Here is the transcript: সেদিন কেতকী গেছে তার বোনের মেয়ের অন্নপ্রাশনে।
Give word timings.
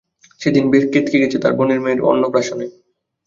সেদিন 0.41 0.63
কেতকী 0.93 1.17
গেছে 1.21 1.37
তার 1.39 1.53
বোনের 1.57 1.79
মেয়ের 1.83 1.99
অন্নপ্রাশনে। 2.03 2.65